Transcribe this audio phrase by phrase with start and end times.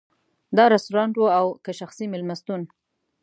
[0.57, 2.61] دا رستورانت و او که شخصي مېلمستون.